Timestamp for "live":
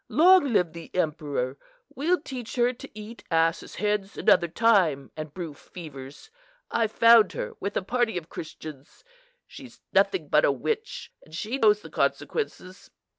0.51-0.73